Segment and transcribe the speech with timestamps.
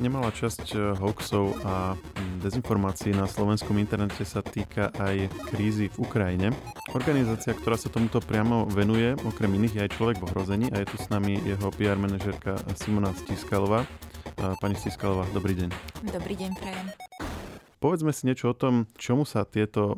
[0.00, 5.96] Nemalá časť eh, hoaxov a hm, dezinformácií na slovenskom internete sa týka aj krízy v
[6.00, 6.56] Ukrajine.
[6.96, 10.88] Organizácia, ktorá sa tomuto priamo venuje, okrem iných je aj človek v ohrození a je
[10.88, 13.84] tu s nami jeho PR manažerka Simona Stiskalová.
[14.40, 15.68] Pani Stiskalová, dobrý deň.
[16.08, 17.09] Dobrý deň, prajem.
[17.80, 19.96] Povedzme si niečo o tom, čomu sa tieto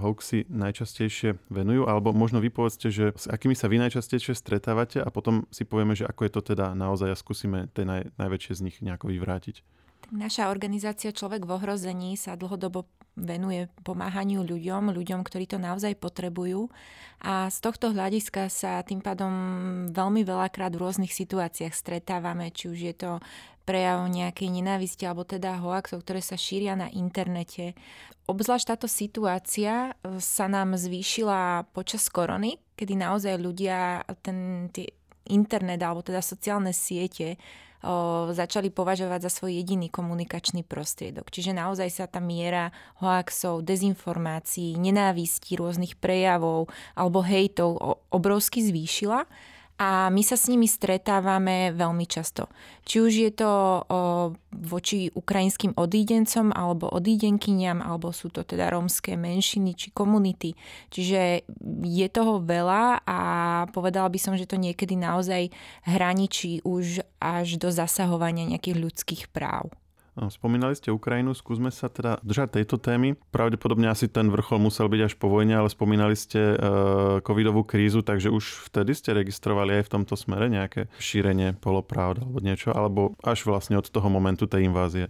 [0.00, 2.48] hoaxy najčastejšie venujú, alebo možno vy
[2.88, 6.40] že s akými sa vy najčastejšie stretávate a potom si povieme, že ako je to
[6.56, 9.60] teda naozaj a skúsime tie naj, najväčšie z nich nejako vyvrátiť.
[10.10, 12.88] Naša organizácia Človek v ohrození sa dlhodobo
[13.20, 16.72] venuje pomáhaniu ľuďom, ľuďom, ktorí to naozaj potrebujú.
[17.20, 19.30] A z tohto hľadiska sa tým pádom
[19.92, 23.10] veľmi veľakrát v rôznych situáciách stretávame, či už je to
[23.70, 27.78] prejav nejakej nenávisti alebo teda hoaxov, ktoré sa šíria na internete.
[28.26, 34.90] Obzvlášť táto situácia e, sa nám zvýšila počas korony, kedy naozaj ľudia ten tie
[35.30, 37.38] internet alebo teda sociálne siete
[37.86, 41.30] o, začali považovať za svoj jediný komunikačný prostriedok.
[41.30, 46.66] Čiže naozaj sa tá miera hoaxov, dezinformácií, nenávistí, rôznych prejavov
[46.98, 49.24] alebo hejtov obrovsky zvýšila
[49.80, 52.52] a my sa s nimi stretávame veľmi často.
[52.84, 53.82] Či už je to o,
[54.52, 60.52] voči ukrajinským odídencom alebo odídenkyniam, alebo sú to teda rómske menšiny či komunity.
[60.92, 61.48] Čiže
[61.80, 63.18] je toho veľa a
[63.72, 65.48] povedala by som, že to niekedy naozaj
[65.88, 69.72] hraničí už až do zasahovania nejakých ľudských práv.
[70.28, 73.16] Spomínali ste Ukrajinu, skúsme sa teda držať tejto témy.
[73.32, 78.04] Pravdepodobne asi ten vrchol musel byť až po vojne, ale spomínali ste uh, covidovú krízu,
[78.04, 83.16] takže už vtedy ste registrovali aj v tomto smere nejaké šírenie polopravd alebo niečo, alebo
[83.24, 85.08] až vlastne od toho momentu tej invázie?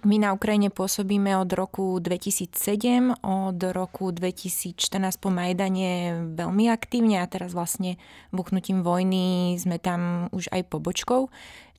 [0.00, 4.72] My na Ukrajine pôsobíme od roku 2007, od roku 2014
[5.20, 8.00] po Majdane veľmi aktívne a teraz vlastne
[8.32, 11.28] buchnutím vojny sme tam už aj pobočkou.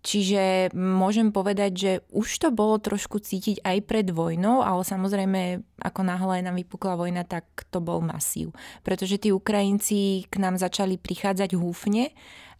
[0.03, 6.01] Čiže môžem povedať, že už to bolo trošku cítiť aj pred vojnou, ale samozrejme, ako
[6.03, 8.51] náhle nám vypukla vojna, tak to bol masív.
[8.83, 12.11] Pretože tí Ukrajinci k nám začali prichádzať húfne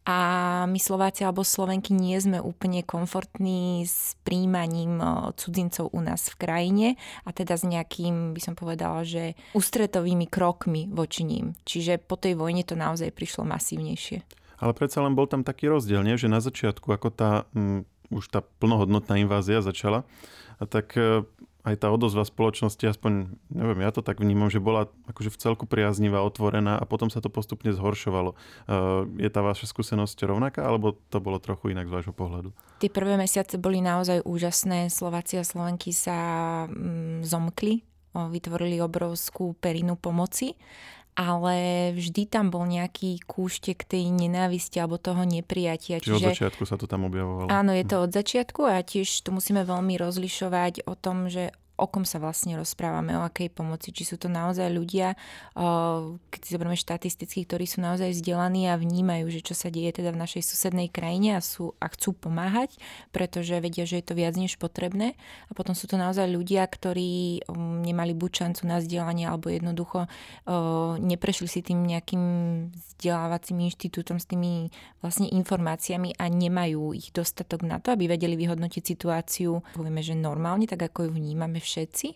[0.03, 0.19] a
[0.67, 4.99] my Slováci alebo Slovenky nie sme úplne komfortní s príjmaním
[5.35, 6.87] cudzincov u nás v krajine
[7.23, 11.55] a teda s nejakým, by som povedala, že ústretovými krokmi voči ním.
[11.63, 14.42] Čiže po tej vojne to naozaj prišlo masívnejšie.
[14.63, 16.15] Ale predsa len bol tam taký rozdiel, nie?
[16.15, 20.07] že na začiatku, ako tá m, mm, už tá plnohodnotná invázia začala,
[20.61, 21.27] a tak e,
[21.67, 25.65] aj tá odozva spoločnosti, aspoň, neviem, ja to tak vnímam, že bola akože v celku
[25.67, 28.35] priaznivá, otvorená a potom sa to postupne zhoršovalo.
[28.35, 28.37] E,
[29.19, 32.55] je tá vaša skúsenosť rovnaká, alebo to bolo trochu inak z vášho pohľadu?
[32.79, 34.87] Tie prvé mesiace boli naozaj úžasné.
[34.87, 36.17] Slováci a Slovenky sa
[36.71, 40.53] mm, zomkli, vytvorili obrovskú perinu pomoci
[41.13, 46.01] ale vždy tam bol nejaký kúštek tej nenávisti alebo toho neprijatia.
[46.01, 47.47] Čiže, Čiže od začiatku sa to tam objavovalo.
[47.53, 48.03] Áno, je to hm.
[48.09, 52.53] od začiatku a tiež tu musíme veľmi rozlišovať o tom, že o kom sa vlastne
[52.53, 53.89] rozprávame, o akej pomoci.
[53.89, 55.17] Či sú to naozaj ľudia,
[56.29, 60.13] keď si zoberieme štatisticky, ktorí sú naozaj vzdelaní a vnímajú, že čo sa deje teda
[60.13, 62.77] v našej susednej krajine a, sú, a chcú pomáhať,
[63.09, 65.17] pretože vedia, že je to viac než potrebné.
[65.49, 70.05] A potom sú to naozaj ľudia, ktorí um, nemali buď šancu na vzdelanie alebo jednoducho
[70.99, 72.23] neprešli si tým nejakým
[72.73, 74.69] vzdelávacím inštitútom s tými
[74.99, 80.67] vlastne informáciami a nemajú ich dostatok na to, aby vedeli vyhodnotiť situáciu, povieme, že normálne,
[80.67, 82.07] tak ako ju vnímame všetci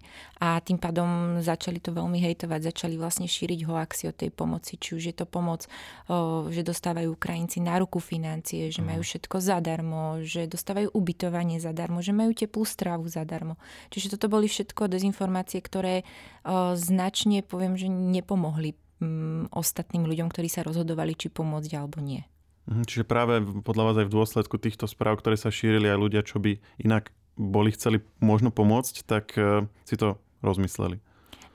[0.43, 4.99] a tým pádom začali to veľmi hejtovať, začali vlastne šíriť hoaxy o tej pomoci, či
[4.99, 5.65] už je to pomoc,
[6.11, 9.07] o, že dostávajú Ukrajinci na ruku financie, že majú mhm.
[9.07, 13.55] všetko zadarmo, že dostávajú ubytovanie zadarmo, že majú teplú stravu zadarmo.
[13.89, 16.03] Čiže toto boli všetko dezinformácie, ktoré
[16.43, 22.25] o, značne, poviem, že nepomohli m, ostatným ľuďom, ktorí sa rozhodovali, či pomôcť alebo nie.
[22.67, 26.21] Mhm, čiže práve podľa vás aj v dôsledku týchto správ, ktoré sa šírili aj ľudia,
[26.21, 30.99] čo by inak boli chceli možno pomôcť, tak e, si to rozmysleli.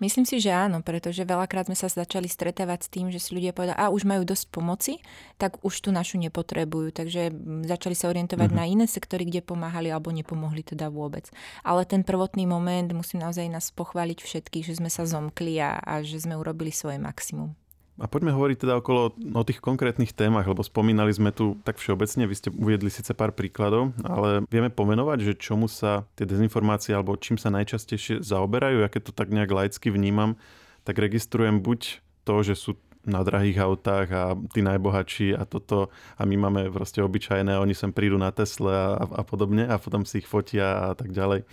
[0.02, 3.54] Myslím si, že áno, pretože veľakrát sme sa začali stretávať s tým, že si ľudia
[3.54, 4.98] povedali, a už majú dosť pomoci,
[5.38, 6.90] tak už tu našu nepotrebujú.
[6.90, 7.30] Takže
[7.62, 8.66] začali sa orientovať mm-hmm.
[8.66, 11.30] na iné sektory, kde pomáhali alebo nepomohli teda vôbec.
[11.62, 16.02] Ale ten prvotný moment, musím naozaj nás pochváliť všetkých, že sme sa zomkli a, a
[16.02, 17.54] že sme urobili svoje maximum.
[18.00, 22.24] A poďme hovoriť teda okolo o tých konkrétnych témach, lebo spomínali sme tu tak všeobecne,
[22.24, 27.20] vy ste uviedli síce pár príkladov, ale vieme pomenovať, že čomu sa tie dezinformácie alebo
[27.20, 30.40] čím sa najčastejšie zaoberajú, ja keď to tak nejak laicky vnímam,
[30.88, 34.24] tak registrujem buď to, že sú na drahých autách a
[34.54, 39.04] tí najbohatší a toto a my máme proste obyčajné, oni sem prídu na Tesle a,
[39.04, 41.44] a podobne a potom si ich fotia a tak ďalej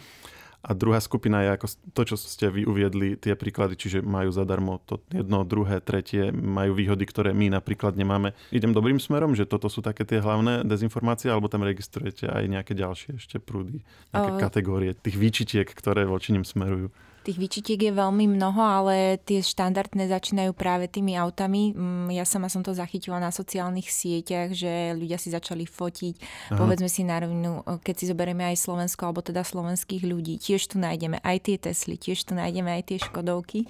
[0.60, 4.84] A druhá skupina je ako to, čo ste vy uviedli, tie príklady, čiže majú zadarmo
[4.84, 8.36] to jedno, druhé, tretie, majú výhody, ktoré my napríklad nemáme.
[8.52, 12.76] Idem dobrým smerom, že toto sú také tie hlavné dezinformácie, alebo tam registrujete aj nejaké
[12.76, 13.80] ďalšie ešte prúdy,
[14.12, 14.40] nejaké o...
[14.40, 16.92] kategórie tých výčitiek, ktoré voči nim smerujú.
[17.20, 21.76] Tých výčitiek je veľmi mnoho, ale tie štandardné začínajú práve tými autami.
[21.76, 26.16] Mm, ja sama som to zachytila na sociálnych sieťach, že ľudia si začali fotiť.
[26.18, 26.58] Aha.
[26.58, 30.80] Povedzme si na rovinu, keď si zoberieme aj Slovensko, alebo teda slovenských ľudí, tiež tu
[30.80, 33.68] nájdeme aj tie Tesly, tiež tu nájdeme aj tie Škodovky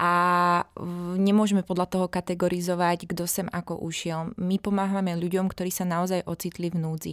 [0.00, 0.12] a
[1.20, 4.32] nemôžeme podľa toho kategorizovať, kto sem ako ušiel.
[4.40, 7.12] My pomáhame ľuďom, ktorí sa naozaj ocitli v núdzi.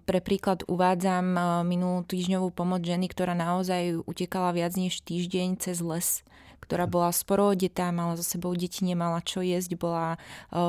[0.00, 1.36] Pre príklad uvádzam
[1.68, 6.24] minulú týždňovú pomoc ženy, ktorá naozaj utekala viac než týždeň cez les
[6.60, 10.18] ktorá bola sporo odetá, mala so sebou deti, nemala čo jesť, bola e,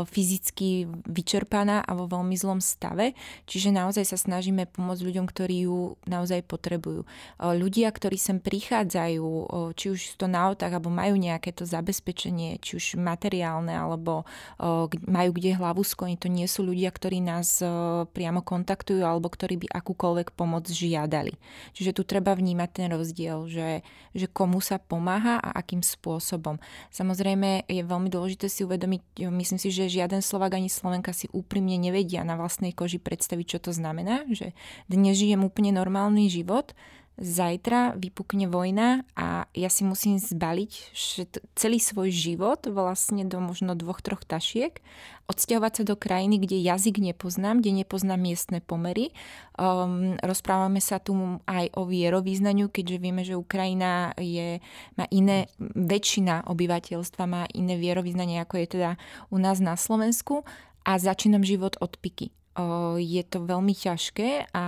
[0.07, 3.13] fyzicky vyčerpaná a vo veľmi zlom stave.
[3.45, 7.03] Čiže naozaj sa snažíme pomôcť ľuďom, ktorí ju naozaj potrebujú.
[7.03, 7.07] E,
[7.53, 9.45] ľudia, ktorí sem prichádzajú, e,
[9.75, 14.23] či už to na autách, alebo majú nejaké to zabezpečenie, či už materiálne, alebo
[15.07, 17.61] majú kde hlavu skloniť, to nie sú ľudia, ktorí nás
[18.13, 21.35] priamo kontaktujú alebo ktorí by akúkoľvek pomoc žiadali.
[21.75, 23.69] Čiže tu treba vnímať ten rozdiel, že,
[24.15, 26.57] že komu sa pomáha a akým spôsobom.
[26.89, 31.75] Samozrejme je veľmi dôležité si uvedomiť, myslím si, že žiaden Slovak ani Slovenka si úprimne
[31.75, 34.55] nevedia na vlastnej koži predstaviť, čo to znamená, že
[34.87, 36.73] dnes žijem úplne normálny život,
[37.19, 40.71] zajtra vypukne vojna a ja si musím zbaliť
[41.53, 44.79] celý svoj život vlastne do možno dvoch, troch tašiek,
[45.29, 49.13] odsťahovať sa do krajiny, kde jazyk nepoznám, kde nepoznám miestne pomery.
[49.55, 51.13] Um, rozprávame sa tu
[51.45, 54.59] aj o vierovýznaniu, keďže vieme, že Ukrajina je,
[54.97, 58.91] má iné, väčšina obyvateľstva má iné vierovýznanie, ako je teda
[59.29, 60.43] u nás na Slovensku
[60.81, 62.33] a začínam život od piky
[62.99, 64.65] je to veľmi ťažké a,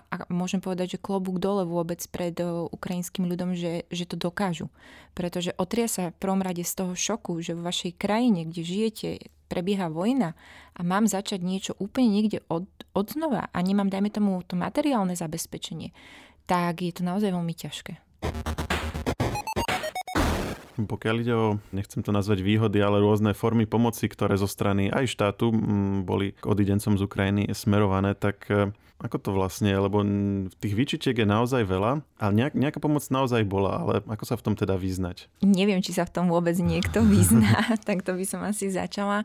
[0.00, 2.32] a môžem povedať, že klobúk dole vôbec pred
[2.72, 4.72] ukrajinským ľudom, že, že to dokážu.
[5.12, 9.08] Pretože otria sa v prvom rade z toho šoku, že v vašej krajine, kde žijete,
[9.48, 10.36] prebieha vojna
[10.76, 15.16] a mám začať niečo úplne niekde od, od znova a nemám, dajme tomu, to materiálne
[15.16, 15.96] zabezpečenie,
[16.44, 17.92] tak je to naozaj veľmi ťažké.
[20.78, 25.10] Pokiaľ ide o, nechcem to nazvať výhody, ale rôzne formy pomoci, ktoré zo strany aj
[25.10, 25.50] štátu
[26.06, 28.46] boli k odidencom z Ukrajiny smerované, tak
[28.98, 29.70] ako to vlastne?
[29.70, 30.02] Lebo
[30.58, 34.44] tých výčitiek je naozaj veľa, ale nejak, nejaká pomoc naozaj bola, ale ako sa v
[34.44, 35.30] tom teda vyznať?
[35.44, 39.22] Neviem, či sa v tom vôbec niekto vyzná, tak to by som asi začala.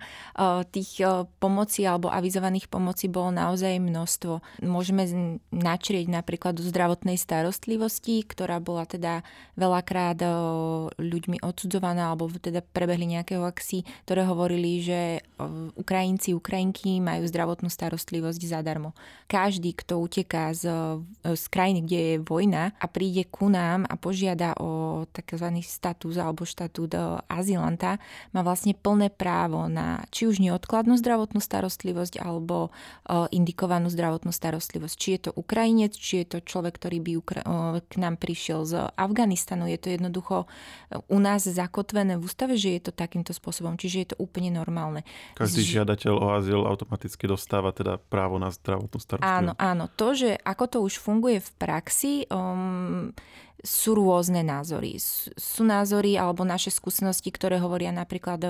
[0.69, 1.01] Tých
[1.41, 4.65] pomoci alebo avizovaných pomoci bolo naozaj množstvo.
[4.67, 5.07] Môžeme
[5.49, 9.25] načrieť napríklad do zdravotnej starostlivosti, ktorá bola teda
[9.55, 10.19] veľakrát
[10.99, 15.01] ľuďmi odsudzovaná, alebo teda prebehli nejaké hoaxy, ktoré hovorili, že
[15.79, 18.91] Ukrajinci, Ukrajinky majú zdravotnú starostlivosť zadarmo.
[19.31, 20.67] Každý každý, kto uteká z,
[21.23, 25.47] z krajiny, kde je vojna a príde ku nám a požiada o tzv.
[25.63, 26.99] status alebo štatút e,
[27.31, 27.95] azylanta,
[28.35, 32.75] má vlastne plné právo na či už neodkladnú zdravotnú starostlivosť alebo
[33.07, 34.95] e, indikovanú zdravotnú starostlivosť.
[34.99, 37.21] Či je to Ukrajinec, či je to človek, ktorý by e,
[37.87, 39.71] k nám prišiel z Afganistanu.
[39.71, 40.51] Je to jednoducho
[41.07, 43.79] u nás zakotvené v ústave, že je to takýmto spôsobom.
[43.79, 45.07] Čiže je to úplne normálne.
[45.39, 49.52] Každý žiadateľ o azyl automaticky dostáva teda právo na zdravotnú starostlivosť.
[49.52, 49.89] Áno, áno.
[49.95, 53.13] To, že ako to už funguje v praxi, um,
[53.63, 54.99] sú rôzne názory.
[55.39, 58.43] Sú názory alebo naše skúsenosti, ktoré hovoria napríklad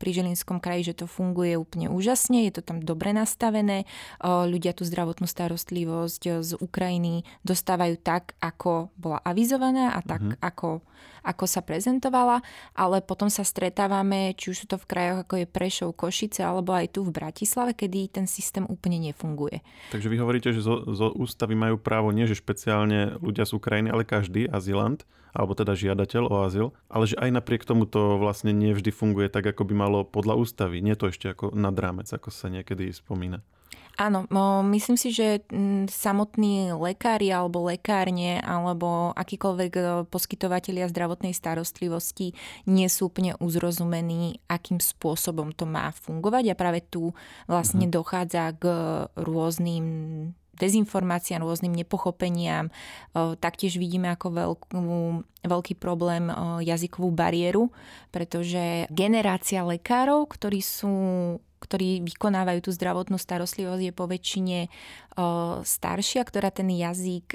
[0.00, 3.86] pri Žilinskom kraji, že to funguje úplne úžasne, je to tam dobre nastavené,
[4.22, 10.42] ľudia tú zdravotnú starostlivosť z Ukrajiny dostávajú tak, ako bola avizovaná a tak, mm-hmm.
[10.42, 10.82] ako,
[11.22, 12.42] ako sa prezentovala,
[12.74, 16.74] ale potom sa stretávame, či už sú to v krajoch ako je Prešov, Košice alebo
[16.74, 19.62] aj tu v Bratislave, kedy ten systém úplne nefunguje.
[19.94, 23.90] Takže vy hovoríte, že zo, zo ústavy majú právo nie, že špeciálne ľudia z Ukrajiny,
[23.90, 25.02] ale každý azylant,
[25.34, 29.50] alebo teda žiadateľ o azyl, ale že aj napriek tomu to vlastne nevždy funguje tak,
[29.50, 30.78] ako by malo podľa ústavy.
[30.78, 33.42] Nie to ešte ako nad rámec, ako sa niekedy spomína.
[33.98, 34.30] Áno,
[34.70, 35.42] myslím si, že
[35.90, 42.30] samotní lekári alebo lekárne alebo akýkoľvek e, poskytovateľia zdravotnej starostlivosti
[42.70, 47.10] nie sú úplne uzrozumení, akým spôsobom to má fungovať a práve tu
[47.50, 47.98] vlastne uh-huh.
[47.98, 48.64] dochádza k
[49.18, 49.86] rôznym
[50.58, 52.68] dezinformáciám, rôznym nepochopeniam.
[53.14, 54.76] Taktiež vidíme ako veľkú,
[55.46, 56.28] veľký problém
[56.60, 57.70] jazykovú bariéru,
[58.10, 60.92] pretože generácia lekárov, ktorí sú
[61.58, 64.58] ktorí vykonávajú tú zdravotnú starostlivosť, je po väčšine
[65.66, 67.34] staršia, ktorá ten jazyk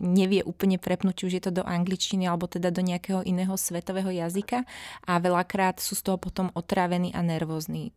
[0.00, 4.08] nevie úplne prepnúť, či už je to do angličtiny alebo teda do nejakého iného svetového
[4.08, 4.64] jazyka
[5.04, 7.92] a veľakrát sú z toho potom otrávení a nervózni.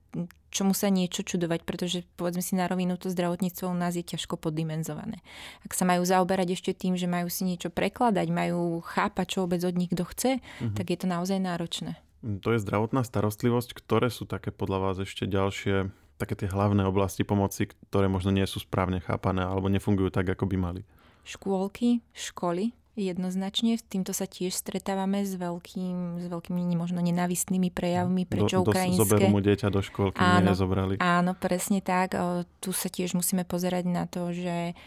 [0.51, 4.35] Čomu sa niečo čudovať, pretože povedzme si na rovinu, to zdravotníctvo u nás je ťažko
[4.35, 5.23] poddimenzované.
[5.63, 9.63] Ak sa majú zaoberať ešte tým, že majú si niečo prekladať, majú chápať, čo vôbec
[9.63, 10.75] od nich kto chce, mm-hmm.
[10.75, 11.97] tak je to naozaj náročné.
[12.23, 13.75] To je zdravotná starostlivosť.
[13.75, 18.47] Ktoré sú také podľa vás ešte ďalšie, také tie hlavné oblasti pomoci, ktoré možno nie
[18.47, 20.81] sú správne chápané alebo nefungujú tak, ako by mali?
[21.27, 28.29] Škôlky, školy, Jednoznačne, s týmto sa tiež stretávame s, veľkým, s veľkými možno nenávistnými prejavmi,
[28.29, 29.01] prečo do, ukrajinské...
[29.01, 31.01] Zoberú mu dieťa do školky, áno, nezobrali.
[31.01, 32.13] Áno, presne tak.
[32.13, 34.77] O, tu sa tiež musíme pozerať na to, že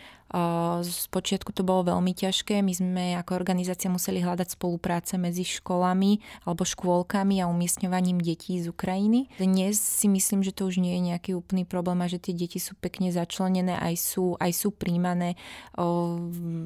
[0.82, 2.58] z počiatku to bolo veľmi ťažké.
[2.58, 8.68] My sme ako organizácia museli hľadať spolupráce medzi školami alebo škôlkami a umiestňovaním detí z
[8.74, 9.30] Ukrajiny.
[9.38, 12.58] Dnes si myslím, že to už nie je nejaký úplný problém a že tie deti
[12.58, 15.38] sú pekne začlenené, aj sú, aj sú príjmané.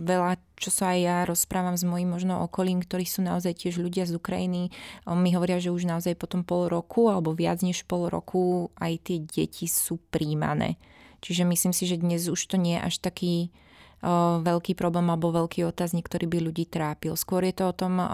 [0.04, 4.04] Veľa čo sa aj ja rozprávam s mojim možno okolím, ktorí sú naozaj tiež ľudia
[4.04, 4.68] z Ukrajiny,
[5.08, 9.24] mi hovoria, že už naozaj potom pol roku alebo viac než pol roku aj tie
[9.24, 10.76] deti sú príjmané.
[11.20, 13.52] Čiže myslím si, že dnes už to nie je až taký
[14.00, 17.14] o, veľký problém alebo veľký otáznik, ktorý by ľudí trápil.
[17.16, 18.06] Skôr je to o tom, o,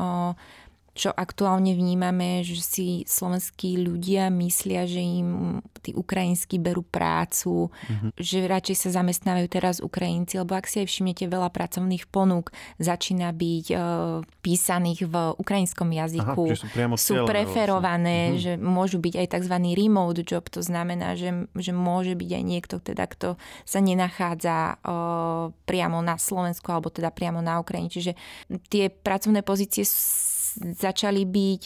[0.96, 8.10] čo aktuálne vnímame, že si slovenskí ľudia myslia, že im tí ukrajinskí berú prácu, mm-hmm.
[8.16, 12.50] že radšej sa zamestnávajú teraz Ukrajinci, lebo ak si aj všimnete, veľa pracovných ponúk
[12.80, 13.76] začína byť e,
[14.40, 16.44] písaných v ukrajinskom jazyku.
[16.56, 18.42] Aha, sú, sú preferované, vlastne.
[18.42, 19.54] že môžu byť aj tzv.
[19.76, 23.28] remote job, to znamená, že, že môže byť aj niekto, teda, kto
[23.62, 24.94] sa nenachádza e,
[25.68, 27.92] priamo na Slovensku alebo teda priamo na Ukrajine.
[27.92, 28.12] Čiže
[28.72, 29.84] tie pracovné pozície
[30.56, 31.62] začali byť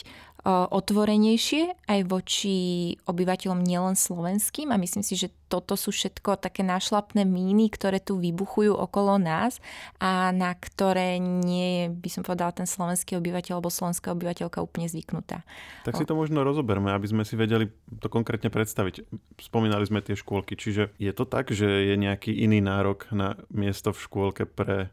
[0.49, 2.57] otvorenejšie aj voči
[3.05, 8.17] obyvateľom nielen slovenským a myslím si, že toto sú všetko také nášlapné míny, ktoré tu
[8.17, 9.61] vybuchujú okolo nás
[10.01, 14.89] a na ktoré nie je, by som povedala, ten slovenský obyvateľ alebo slovenská obyvateľka úplne
[14.89, 15.45] zvyknutá.
[15.85, 17.69] Tak si to možno rozoberme, aby sme si vedeli
[18.01, 19.05] to konkrétne predstaviť.
[19.37, 23.93] Spomínali sme tie škôlky, čiže je to tak, že je nejaký iný nárok na miesto
[23.93, 24.89] v škôlke pre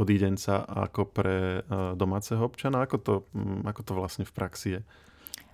[0.00, 2.84] odídenca ako pre eh, domáceho občana?
[2.84, 4.80] Ako to, mm, ako to vlastne v praxi je?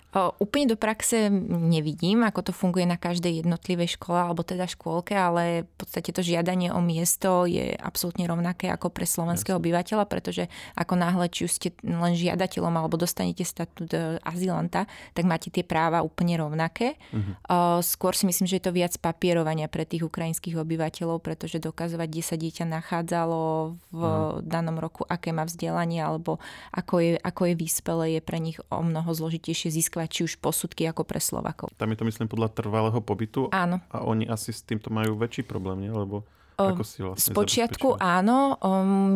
[0.09, 5.69] Úplne do praxe nevidím, ako to funguje na každej jednotlivej škole alebo teda škôlke, ale
[5.69, 10.97] v podstate to žiadanie o miesto je absolútne rovnaké ako pre slovenského obyvateľa, pretože ako
[10.97, 16.01] náhle, či už ste len žiadateľom alebo dostanete statút e, azylanta, tak máte tie práva
[16.01, 16.97] úplne rovnaké.
[17.13, 17.77] Uh-huh.
[17.85, 22.23] Skôr si myslím, že je to viac papierovania pre tých ukrajinských obyvateľov, pretože dokazovať, kde
[22.25, 24.41] sa dieťa nachádzalo v uh-huh.
[24.41, 26.41] danom roku, aké má vzdelanie alebo
[26.73, 30.33] ako je, ako je vyspelé, je pre nich o mnoho zložitejšie získať získavať či už
[30.39, 31.75] posudky ako pre Slovakov.
[31.75, 33.51] Tam je to myslím podľa trvalého pobytu.
[33.51, 33.83] Áno.
[33.91, 35.91] A oni asi s týmto majú väčší problém, nie?
[35.91, 36.23] Lebo
[36.59, 38.59] ako si vlastne Spočiatku áno,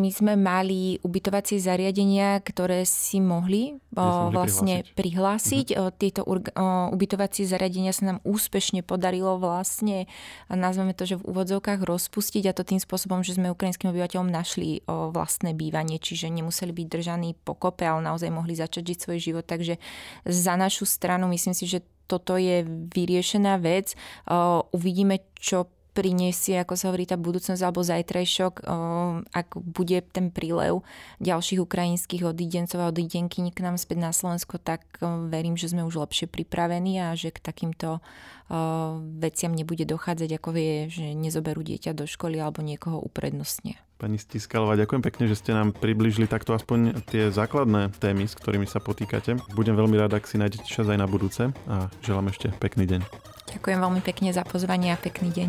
[0.00, 4.96] my sme mali ubytovacie zariadenia, ktoré si mohli, mohli vlastne prihlásiť.
[4.96, 5.66] prihlásiť.
[5.76, 5.92] Mhm.
[6.00, 6.22] Tieto
[6.90, 10.08] ubytovacie zariadenia sa nám úspešne podarilo vlastne,
[10.48, 14.80] nazveme to, že v úvodzovkách rozpustiť a to tým spôsobom, že sme ukrajinským obyvateľom našli
[14.88, 19.44] vlastné bývanie, čiže nemuseli byť držaní pokope, ale naozaj mohli začať žiť svoj život.
[19.44, 19.76] Takže
[20.24, 23.96] za našu stranu myslím si, že toto je vyriešená vec.
[24.76, 28.66] Uvidíme, čo priniesie, ako sa hovorí, tá budúcnosť alebo zajtrajšok,
[29.30, 30.82] ak bude ten prílev
[31.22, 34.82] ďalších ukrajinských odídencov a odídenky k nám späť na Slovensko, tak
[35.30, 38.02] verím, že sme už lepšie pripravení a že k takýmto
[39.22, 43.78] veciam nebude dochádzať, ako vie, že nezoberú dieťa do školy alebo niekoho uprednostne.
[43.94, 48.66] Pani Stiskalová, ďakujem pekne, že ste nám približili takto aspoň tie základné témy, s ktorými
[48.66, 49.38] sa potýkate.
[49.54, 53.00] Budem veľmi rád, ak si nájdete čas aj na budúce a želám ešte pekný deň.
[53.54, 55.48] Ďakujem veľmi pekne za pozvanie a pekný deň.